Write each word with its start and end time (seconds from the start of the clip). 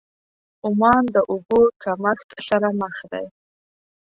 عمان 0.67 1.03
د 1.15 1.17
اوبو 1.31 1.59
کمښت 1.83 2.29
سره 2.47 2.67
مخ 2.81 2.95
دی. 3.11 3.25